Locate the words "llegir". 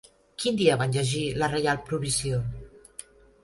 0.95-1.21